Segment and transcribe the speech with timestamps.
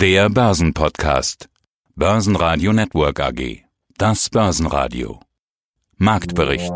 [0.00, 1.50] Der Börsenpodcast.
[1.94, 3.64] Börsenradio Network AG.
[3.98, 5.20] Das Börsenradio.
[5.98, 6.72] Marktbericht.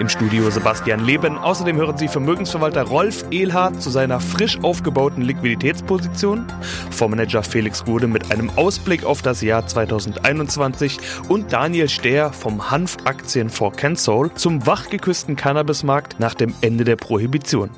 [0.00, 1.38] Im Studio Sebastian Leben.
[1.38, 6.44] Außerdem hören Sie Vermögensverwalter Rolf Ehlhardt zu seiner frisch aufgebauten Liquiditätsposition,
[6.90, 10.98] Fondsmanager Felix Gude mit einem Ausblick auf das Jahr 2021
[11.28, 17.70] und Daniel Stehr vom Hanf-Aktienfonds Cansol zum wachgeküssten Cannabismarkt nach dem Ende der Prohibition.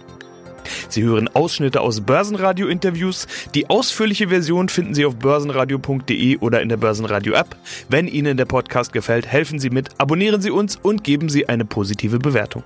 [0.93, 3.27] Sie hören Ausschnitte aus Börsenradio-Interviews.
[3.55, 7.57] Die ausführliche Version finden Sie auf börsenradio.de oder in der Börsenradio-App.
[7.89, 11.65] Wenn Ihnen der Podcast gefällt, helfen Sie mit, abonnieren Sie uns und geben Sie eine
[11.65, 12.63] positive Bewertung.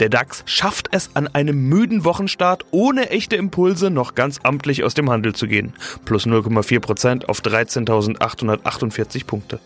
[0.00, 4.92] Der DAX schafft es an einem müden Wochenstart ohne echte Impulse noch ganz amtlich aus
[4.92, 5.72] dem Handel zu gehen.
[6.04, 9.60] Plus 0,4% auf 13.848 Punkte.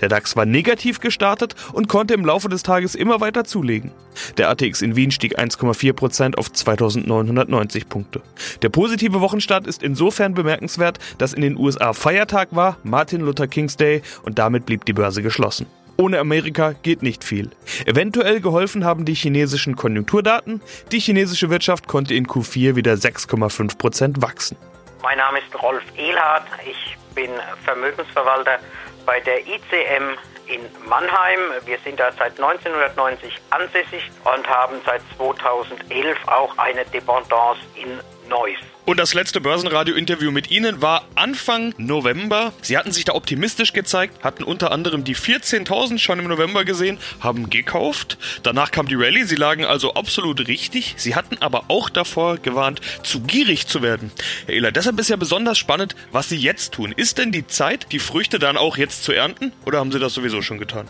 [0.00, 3.92] Der DAX war negativ gestartet und konnte im Laufe des Tages immer weiter zulegen.
[4.36, 8.22] Der ATX in Wien stieg 1,4% auf 2990 Punkte.
[8.62, 13.76] Der positive Wochenstart ist insofern bemerkenswert, dass in den USA Feiertag war, Martin Luther King's
[13.76, 15.66] Day und damit blieb die Börse geschlossen.
[16.00, 17.50] Ohne Amerika geht nicht viel.
[17.84, 20.62] Eventuell geholfen haben die chinesischen Konjunkturdaten.
[20.92, 24.56] Die chinesische Wirtschaft konnte in Q4 wieder 6,5 Prozent wachsen.
[25.02, 26.46] Mein Name ist Rolf Ehlhardt.
[26.70, 27.30] Ich bin
[27.64, 28.60] Vermögensverwalter
[29.08, 31.40] bei der ICM in Mannheim.
[31.64, 38.58] Wir sind da seit 1990 ansässig und haben seit 2011 auch eine Dependance in Neuss.
[38.88, 42.54] Und das letzte Börsenradio-Interview mit Ihnen war Anfang November.
[42.62, 46.98] Sie hatten sich da optimistisch gezeigt, hatten unter anderem die 14.000 schon im November gesehen,
[47.20, 48.16] haben gekauft.
[48.42, 50.94] Danach kam die Rallye, Sie lagen also absolut richtig.
[50.96, 54.10] Sie hatten aber auch davor gewarnt, zu gierig zu werden.
[54.46, 56.92] Herr Ehler, deshalb ist ja besonders spannend, was Sie jetzt tun.
[56.96, 60.14] Ist denn die Zeit, die Früchte dann auch jetzt zu ernten oder haben Sie das
[60.14, 60.88] sowieso schon getan?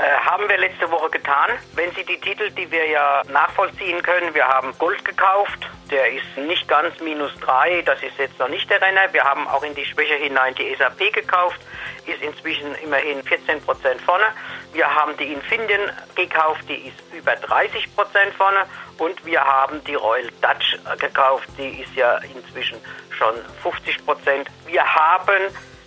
[0.00, 1.50] Äh, haben wir letzte Woche getan.
[1.74, 6.38] Wenn Sie die Titel, die wir ja nachvollziehen können, wir haben Gold gekauft, der ist
[6.38, 9.12] nicht ganz minus 3, das ist jetzt noch nicht der Renner.
[9.12, 11.60] Wir haben auch in die Schwäche hinein die SAP gekauft,
[12.06, 14.24] ist inzwischen immerhin 14 Prozent vorne.
[14.72, 18.64] Wir haben die Infineon gekauft, die ist über 30 Prozent vorne.
[18.96, 22.78] Und wir haben die Royal Dutch gekauft, die ist ja inzwischen
[23.10, 24.48] schon 50 Prozent.
[24.66, 25.42] Wir haben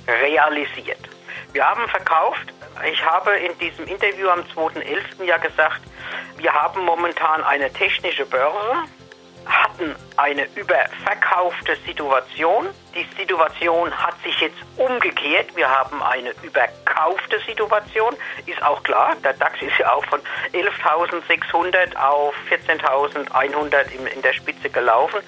[0.07, 1.12] realisiert.
[1.53, 2.51] Wir haben verkauft.
[2.91, 5.23] Ich habe in diesem Interview am 2.11.
[5.23, 5.81] ja gesagt,
[6.37, 8.87] wir haben momentan eine technische Börse,
[9.45, 12.65] hatten eine überverkaufte Situation.
[12.95, 15.55] Die Situation hat sich jetzt umgekehrt.
[15.55, 18.15] Wir haben eine überkaufte Situation.
[18.47, 20.21] Ist auch klar, der DAX ist ja auch von
[20.53, 25.19] 11.600 auf 14.100 in der Spitze gelaufen.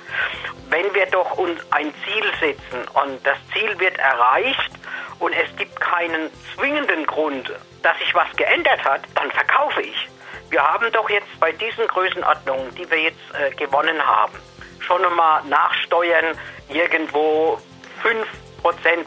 [0.69, 4.71] Wenn wir doch uns ein Ziel setzen und das Ziel wird erreicht,
[5.19, 10.09] und es gibt keinen zwingenden Grund, dass sich was geändert hat, dann verkaufe ich.
[10.49, 14.33] Wir haben doch jetzt bei diesen Größenordnungen, die wir jetzt äh, gewonnen haben,
[14.79, 16.37] schon einmal nachsteuern
[16.69, 17.59] irgendwo
[18.03, 18.25] 5%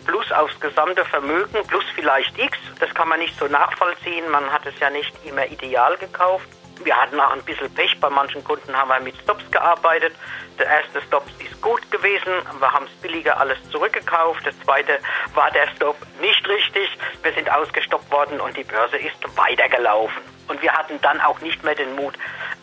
[0.07, 2.59] plus aufs gesamte Vermögen, plus vielleicht X.
[2.81, 4.29] Das kann man nicht so nachvollziehen.
[4.31, 6.49] Man hat es ja nicht immer ideal gekauft.
[6.85, 7.99] Wir hatten auch ein bisschen Pech.
[8.01, 10.15] Bei manchen Kunden haben wir mit Stops gearbeitet.
[10.59, 12.33] Der erste Stop ist gut gewesen.
[12.59, 14.45] Wir haben es billiger alles zurückgekauft.
[14.47, 14.99] Der zweite
[15.35, 16.89] war der Stop nicht richtig.
[17.23, 20.23] Wir sind ausgestoppt worden und die Börse ist weitergelaufen.
[20.49, 22.15] Und wir hatten dann auch nicht mehr den Mut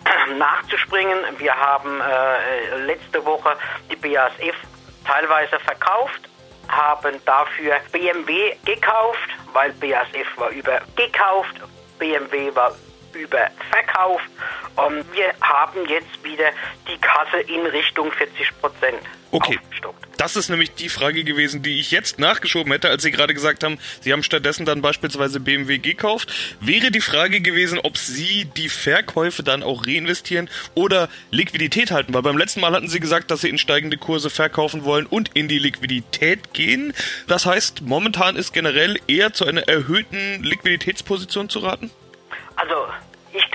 [0.37, 1.17] nachzuspringen.
[1.37, 3.55] Wir haben äh, letzte Woche
[3.91, 4.55] die BASF
[5.05, 6.21] teilweise verkauft,
[6.67, 11.55] haben dafür BMW gekauft, weil BASF war über gekauft,
[11.99, 12.73] BMW war
[13.15, 14.29] überverkauft.
[14.75, 16.51] Und wir haben jetzt wieder
[16.87, 19.01] die Kasse in Richtung 40 Prozent.
[19.31, 19.59] Okay.
[20.17, 23.63] Das ist nämlich die Frage gewesen, die ich jetzt nachgeschoben hätte, als Sie gerade gesagt
[23.63, 26.31] haben, Sie haben stattdessen dann beispielsweise BMW gekauft.
[26.61, 32.13] Wäre die Frage gewesen, ob Sie die Verkäufe dann auch reinvestieren oder Liquidität halten.
[32.13, 35.31] Weil beim letzten Mal hatten Sie gesagt, dass Sie in steigende Kurse verkaufen wollen und
[35.33, 36.93] in die Liquidität gehen.
[37.27, 41.91] Das heißt, momentan ist generell eher zu einer erhöhten Liquiditätsposition zu raten?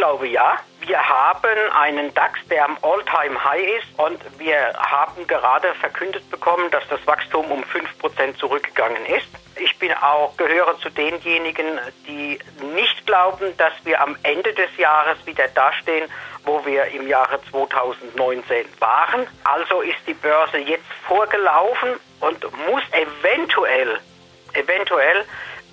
[0.01, 0.59] Ich glaube ja.
[0.87, 6.89] Wir haben einen DAX, der am All-Time-High ist und wir haben gerade verkündet bekommen, dass
[6.89, 9.27] das Wachstum um 5% zurückgegangen ist.
[9.57, 12.39] Ich bin auch, gehöre zu denjenigen, die
[12.75, 16.11] nicht glauben, dass wir am Ende des Jahres wieder dastehen,
[16.47, 19.27] wo wir im Jahre 2019 waren.
[19.45, 24.01] Also ist die Börse jetzt vorgelaufen und muss eventuell,
[24.55, 25.27] eventuell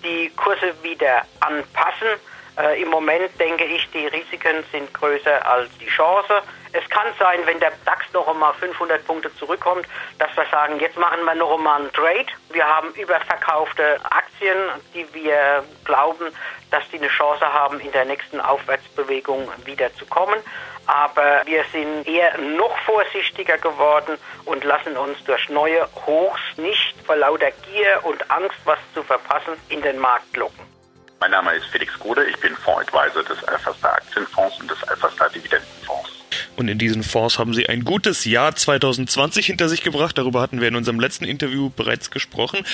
[0.03, 2.09] die Kurse wieder anpassen
[2.57, 6.41] Äh, Im Moment denke ich, die Risiken sind größer als die Chance.
[6.73, 9.85] Es kann sein, wenn der DAX noch einmal 500 Punkte zurückkommt,
[10.17, 12.25] dass wir sagen, jetzt machen wir noch einmal einen Trade.
[12.49, 14.57] Wir haben überverkaufte Aktien,
[14.93, 16.25] die wir glauben,
[16.71, 20.39] dass die eine Chance haben, in der nächsten Aufwärtsbewegung wieder zu kommen.
[20.87, 27.17] Aber wir sind eher noch vorsichtiger geworden und lassen uns durch neue Hochs nicht vor
[27.17, 30.76] lauter Gier und Angst, was zu verpassen, in den Markt locken.
[31.19, 36.11] Mein Name ist Felix Gode, ich bin Fondsadvisor des Alphastar Aktienfonds und des Alphastar Dividendenfonds.
[36.55, 40.17] Und in diesen Fonds haben sie ein gutes Jahr 2020 hinter sich gebracht.
[40.17, 42.65] Darüber hatten wir in unserem letzten Interview bereits gesprochen.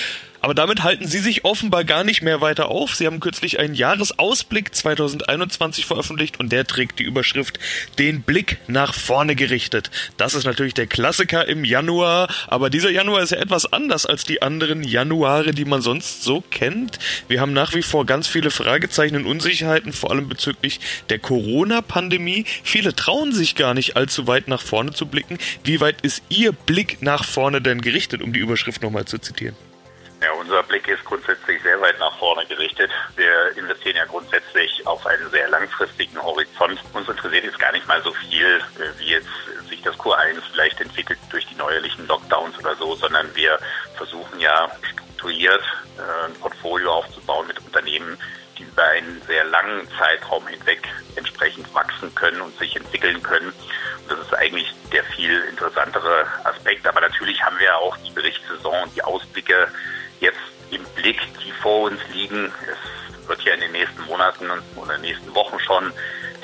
[0.44, 2.94] Aber damit halten Sie sich offenbar gar nicht mehr weiter auf.
[2.94, 7.58] Sie haben kürzlich einen Jahresausblick 2021 veröffentlicht und der trägt die Überschrift
[7.98, 9.90] Den Blick nach vorne gerichtet.
[10.18, 14.24] Das ist natürlich der Klassiker im Januar, aber dieser Januar ist ja etwas anders als
[14.24, 16.98] die anderen Januare, die man sonst so kennt.
[17.26, 22.44] Wir haben nach wie vor ganz viele Fragezeichen und Unsicherheiten, vor allem bezüglich der Corona-Pandemie.
[22.62, 25.38] Viele trauen sich gar nicht allzu weit nach vorne zu blicken.
[25.62, 29.56] Wie weit ist Ihr Blick nach vorne denn gerichtet, um die Überschrift nochmal zu zitieren?
[30.44, 32.90] Unser Blick ist grundsätzlich sehr weit nach vorne gerichtet.
[33.16, 36.78] Wir investieren ja grundsätzlich auf einen sehr langfristigen Horizont.
[36.92, 39.28] Uns interessiert jetzt gar nicht mal so viel, äh, wie jetzt
[39.70, 43.58] sich das Q1 vielleicht entwickelt durch die neuerlichen Lockdowns oder so, sondern wir
[43.96, 45.62] versuchen ja strukturiert
[45.96, 48.18] äh, ein Portfolio aufzubauen mit Unternehmen,
[48.58, 50.86] die über einen sehr langen Zeitraum hinweg
[51.16, 53.48] entsprechend wachsen können und sich entwickeln können.
[53.48, 56.86] Und das ist eigentlich der viel interessantere Aspekt.
[56.86, 59.68] Aber natürlich haben wir auch die Berichtssaison und die Ausblicke
[61.04, 62.52] jetzt im Blick, die vor uns liegen.
[62.70, 65.92] Es wird ja in den nächsten Monaten oder nächsten Wochen schon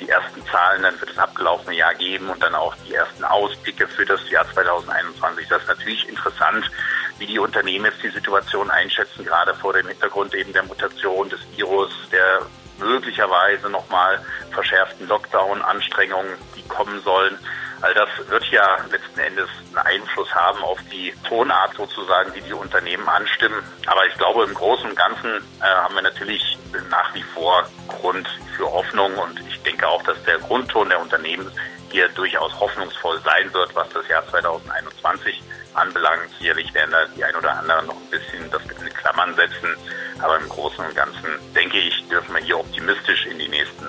[0.01, 3.87] die ersten Zahlen dann für das abgelaufene Jahr geben und dann auch die ersten Ausblicke
[3.87, 5.47] für das Jahr 2021.
[5.49, 6.71] Das ist natürlich interessant,
[7.19, 11.41] wie die Unternehmen jetzt die Situation einschätzen, gerade vor dem Hintergrund eben der Mutation des
[11.55, 12.47] Virus, der
[12.79, 17.39] möglicherweise nochmal verschärften Lockdown-Anstrengungen, die kommen sollen.
[17.83, 22.53] All das wird ja letzten Endes einen Einfluss haben auf die Tonart sozusagen, die die
[22.53, 23.63] Unternehmen anstimmen.
[23.87, 26.59] Aber ich glaube, im Großen und Ganzen äh, haben wir natürlich
[26.91, 31.51] nach wie vor Grund für Hoffnung und ich denke auch, dass der Grundton der Unternehmen
[31.91, 35.43] hier durchaus hoffnungsvoll sein wird, was das Jahr 2021
[35.75, 36.31] anbelangt.
[36.39, 39.77] Sicherlich werden da die ein oder anderen noch ein bisschen das in Klammern setzen.
[40.21, 43.80] Aber im Großen und Ganzen denke ich, dürfen wir hier optimistisch in die nächsten.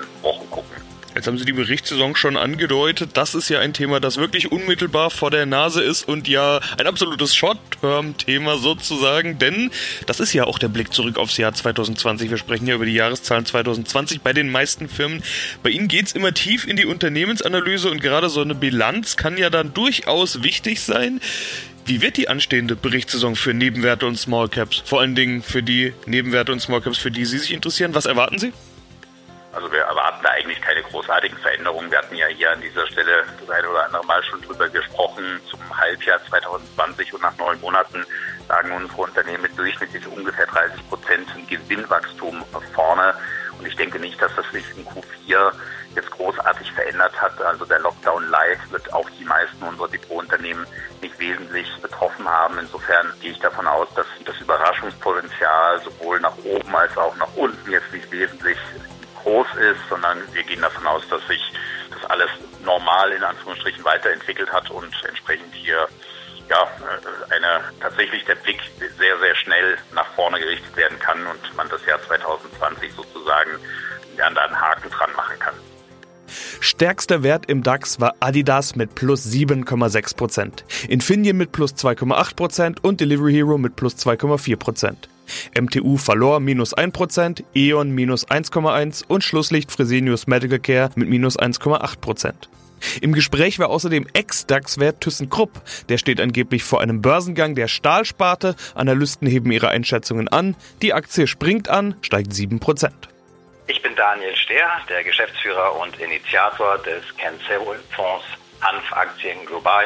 [1.22, 3.10] Jetzt haben Sie die Berichtssaison schon angedeutet.
[3.14, 6.88] Das ist ja ein Thema, das wirklich unmittelbar vor der Nase ist und ja ein
[6.88, 9.70] absolutes Short-Term-Thema sozusagen, denn
[10.06, 12.28] das ist ja auch der Blick zurück aufs Jahr 2020.
[12.28, 15.22] Wir sprechen ja über die Jahreszahlen 2020 bei den meisten Firmen.
[15.62, 19.48] Bei Ihnen geht's immer tief in die Unternehmensanalyse und gerade so eine Bilanz kann ja
[19.48, 21.20] dann durchaus wichtig sein.
[21.84, 24.82] Wie wird die anstehende Berichtssaison für Nebenwerte und Small Caps?
[24.84, 27.94] Vor allen Dingen für die Nebenwerte und Small Caps, für die Sie sich interessieren.
[27.94, 28.52] Was erwarten Sie?
[29.52, 31.90] Also wir erwarten da eigentlich keine großartigen Veränderungen.
[31.90, 35.40] Wir hatten ja hier an dieser Stelle das eine oder andere Mal schon drüber gesprochen.
[35.48, 38.04] Zum Halbjahr 2020 und nach neun Monaten
[38.48, 42.44] lagen unsere Unternehmen mit durchschnittlich ungefähr 30 Prozent Gewinnwachstum
[42.74, 43.14] vorne.
[43.58, 45.52] Und ich denke nicht, dass das sich in Q4
[45.94, 47.40] jetzt großartig verändert hat.
[47.40, 50.66] Also der Lockdown Light wird auch die meisten unserer Depotunternehmen
[51.00, 52.58] nicht wesentlich betroffen haben.
[52.58, 53.86] Insofern gehe ich davon aus,
[60.92, 61.40] wir gehen davon aus, dass sich
[61.90, 62.30] das alles
[62.64, 65.88] normal in Anführungsstrichen weiterentwickelt hat und entsprechend hier
[66.48, 68.60] ja, äh, eine, tatsächlich der Blick
[68.98, 73.50] sehr, sehr schnell nach vorne gerichtet werden kann und man das Jahr 2020 sozusagen
[74.16, 75.54] da einen Haken dran machen kann.
[76.60, 83.32] Stärkster Wert im DAX war Adidas mit plus 7,6%, Infineon mit plus 2,8% und Delivery
[83.32, 84.96] Hero mit plus 2,4%.
[85.58, 92.32] MTU verlor minus 1%, E.ON minus 1,1% und Schlusslicht Fresenius Medical Care mit minus 1,8%.
[93.00, 95.62] Im Gespräch war außerdem Ex-DAX-Wert ThyssenKrupp.
[95.88, 98.56] Der steht angeblich vor einem Börsengang der Stahlsparte.
[98.74, 100.56] Analysten heben ihre Einschätzungen an.
[100.82, 102.90] Die Aktie springt an, steigt 7%.
[103.68, 108.24] Ich bin Daniel Stehr, der Geschäftsführer und Initiator des Cancel-Fonds
[108.60, 109.84] Hanfaktien Global,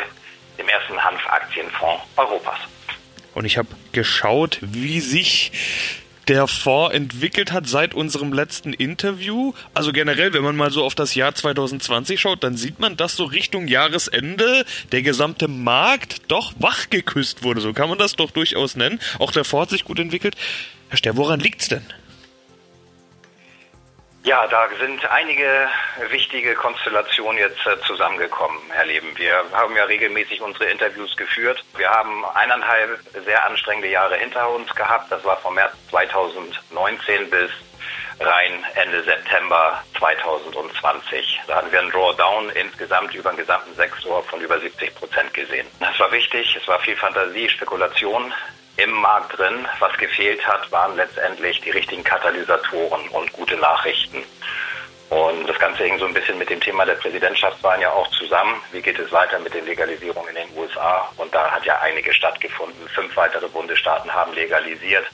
[0.58, 2.58] dem ersten Hanfaktienfonds Europas.
[3.34, 5.52] Und ich habe geschaut, wie sich
[6.28, 9.54] der Fonds entwickelt hat seit unserem letzten Interview.
[9.72, 13.16] Also generell, wenn man mal so auf das Jahr 2020 schaut, dann sieht man, dass
[13.16, 17.62] so Richtung Jahresende der gesamte Markt doch wachgeküsst wurde.
[17.62, 19.00] So kann man das doch durchaus nennen.
[19.18, 20.36] Auch der Fonds hat sich gut entwickelt.
[20.90, 21.86] Herr Ster, woran liegt's denn?
[24.26, 25.68] Ja, da sind einige
[26.10, 29.16] wichtige Konstellationen jetzt äh, zusammengekommen, Herr Leben.
[29.16, 31.64] Wir haben ja regelmäßig unsere Interviews geführt.
[31.76, 35.12] Wir haben eineinhalb sehr anstrengende Jahre hinter uns gehabt.
[35.12, 37.52] Das war vom März 2019 bis
[38.18, 41.42] rein Ende September 2020.
[41.46, 45.68] Da hatten wir einen Drawdown insgesamt über den gesamten Sektor von über 70 Prozent gesehen.
[45.78, 48.34] Das war wichtig, es war viel Fantasie, Spekulation
[48.76, 49.66] im Markt drin.
[49.78, 54.22] Was gefehlt hat, waren letztendlich die richtigen Katalysatoren und gute Nachrichten.
[55.08, 58.60] Und das Ganze hing so ein bisschen mit dem Thema der Präsidentschaftswahlen ja auch zusammen.
[58.72, 61.08] Wie geht es weiter mit den Legalisierungen in den USA?
[61.16, 62.88] Und da hat ja einige stattgefunden.
[62.88, 65.06] Fünf weitere Bundesstaaten haben legalisiert.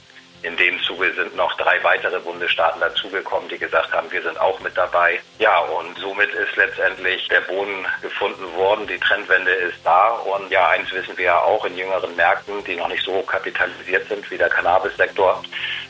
[0.42, 4.58] In dem Zuge sind noch drei weitere Bundesstaaten dazugekommen, die gesagt haben, wir sind auch
[4.58, 5.20] mit dabei.
[5.38, 8.88] Ja, und somit ist letztendlich der Boden gefunden worden.
[8.88, 10.08] Die Trendwende ist da.
[10.08, 14.08] Und ja, eins wissen wir ja auch in jüngeren Märkten, die noch nicht so kapitalisiert
[14.08, 15.42] sind wie der Cannabis-Sektor.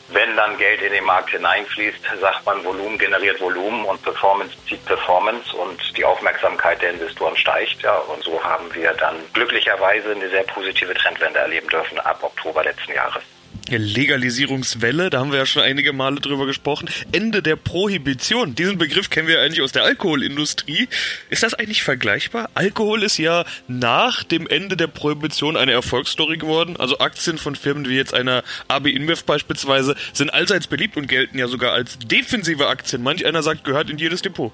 [0.09, 4.85] Wenn dann Geld in den Markt hineinfließt, sagt man, Volumen generiert Volumen und Performance zieht
[4.85, 7.81] Performance und die Aufmerksamkeit der Investoren steigt.
[7.81, 12.63] Ja, und so haben wir dann glücklicherweise eine sehr positive Trendwende erleben dürfen ab Oktober
[12.63, 13.23] letzten Jahres.
[13.69, 16.89] Legalisierungswelle, da haben wir ja schon einige Male drüber gesprochen.
[17.11, 20.87] Ende der Prohibition, diesen Begriff kennen wir eigentlich aus der Alkoholindustrie.
[21.29, 22.49] Ist das eigentlich vergleichbar?
[22.53, 26.77] Alkohol ist ja nach dem Ende der Prohibition eine Erfolgsstory geworden.
[26.77, 31.37] Also Aktien von Firmen wie jetzt einer AB InBev beispielsweise sind allseits beliebt und gelten
[31.37, 33.03] ja sogar als defensive Aktien.
[33.03, 34.51] Manch einer sagt, gehört in jedes Depot.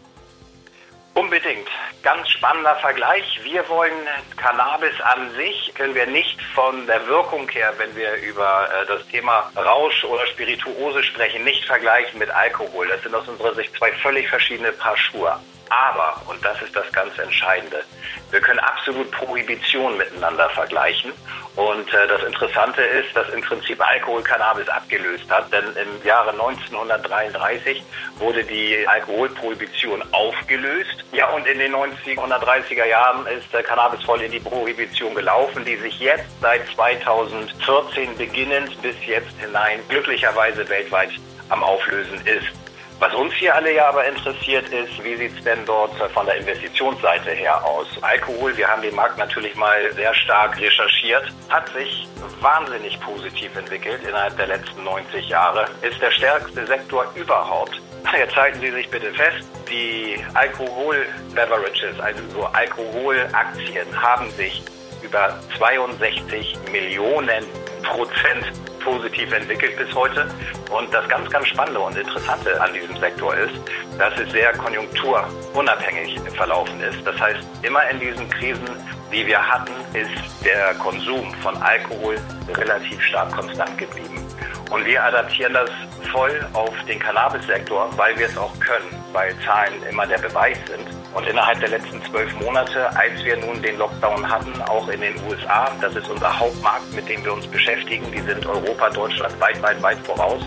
[1.14, 1.69] Unbedingt.
[2.02, 3.40] Ganz spannender Vergleich.
[3.44, 8.70] Wir wollen Cannabis an sich, können wir nicht von der Wirkung her, wenn wir über
[8.70, 12.88] äh, das Thema Rausch oder Spirituose sprechen, nicht vergleichen mit Alkohol.
[12.88, 15.38] Das sind aus unserer Sicht zwei völlig verschiedene Paar Schuhe.
[15.70, 17.84] Aber, und das ist das ganz Entscheidende,
[18.32, 21.12] wir können absolut Prohibition miteinander vergleichen.
[21.56, 25.52] Und äh, das Interessante ist, dass im Prinzip Alkohol Cannabis abgelöst hat.
[25.52, 27.84] Denn im Jahre 1933
[28.18, 31.04] wurde die Alkoholprohibition aufgelöst.
[31.12, 35.76] Ja, und in den 1930er Jahren ist äh, Cannabis voll in die Prohibition gelaufen, die
[35.78, 41.12] sich jetzt seit 2014 beginnend bis jetzt hinein glücklicherweise weltweit
[41.50, 42.69] am Auflösen ist.
[43.00, 46.36] Was uns hier alle ja aber interessiert ist, wie sieht es denn dort von der
[46.36, 47.88] Investitionsseite her aus?
[48.02, 52.10] Alkohol, wir haben den Markt natürlich mal sehr stark recherchiert, hat sich
[52.42, 57.82] wahnsinnig positiv entwickelt innerhalb der letzten 90 Jahre, ist der stärkste Sektor überhaupt.
[58.18, 64.62] Jetzt halten Sie sich bitte fest, die Alkohol-Beverages, also so Alkoholaktien, haben sich
[65.02, 67.46] über 62 Millionen
[67.82, 70.28] Prozent positiv entwickelt bis heute.
[70.72, 73.54] Und das ganz, ganz Spannende und Interessante an diesem Sektor ist,
[73.98, 77.06] dass es sehr konjunkturunabhängig verlaufen ist.
[77.06, 78.70] Das heißt, immer in diesen Krisen,
[79.12, 82.18] die wir hatten, ist der Konsum von Alkohol
[82.54, 84.26] relativ stark konstant geblieben.
[84.70, 85.70] Und wir adaptieren das
[86.12, 90.99] voll auf den Cannabis-Sektor, weil wir es auch können, weil Zahlen immer der Beweis sind.
[91.14, 95.16] Und innerhalb der letzten zwölf Monate, als wir nun den Lockdown hatten, auch in den
[95.28, 99.62] USA, das ist unser Hauptmarkt, mit dem wir uns beschäftigen, die sind Europa, Deutschland weit,
[99.62, 100.42] weit, weit voraus.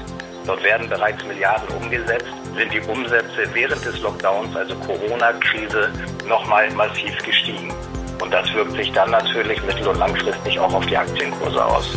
[0.46, 2.26] Dort werden bereits Milliarden umgesetzt,
[2.56, 5.90] sind die Umsätze während des Lockdowns, also Corona-Krise,
[6.26, 7.72] nochmal massiv gestiegen.
[8.20, 11.96] Und das wirkt sich dann natürlich mittel- und langfristig auch auf die Aktienkurse aus.